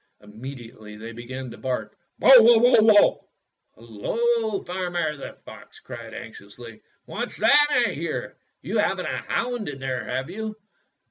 Immediately 0.21 0.95
they 0.97 1.11
began 1.11 1.51
to 1.51 1.59
bark, 1.59 1.95
"Bow 2.17 2.33
wow 2.39 2.79
wow!" 2.81 3.27
"Hello, 3.75 4.63
farmer!" 4.63 5.15
the 5.15 5.37
fox 5.45 5.79
cried 5.79 6.15
anxiously, 6.15 6.81
"what's 7.05 7.37
that 7.37 7.67
I 7.69 7.91
hear? 7.91 8.35
You 8.63 8.79
have 8.79 8.97
n't 8.99 9.07
a 9.07 9.23
hound 9.31 9.69
in 9.69 9.77
there, 9.77 10.03
have 10.05 10.27
you?" 10.31 10.55